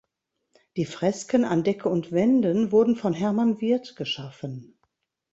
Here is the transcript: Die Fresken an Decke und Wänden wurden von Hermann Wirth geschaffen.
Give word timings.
Die 0.77 0.85
Fresken 0.87 1.45
an 1.45 1.63
Decke 1.63 1.87
und 1.87 2.11
Wänden 2.11 2.71
wurden 2.71 2.95
von 2.95 3.13
Hermann 3.13 3.61
Wirth 3.61 3.95
geschaffen. 3.95 4.79